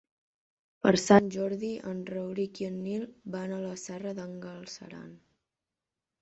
[0.85, 3.05] Per Sant Jordi en Rauric i en Nil
[3.37, 5.15] van a la Serra d'en Galceran.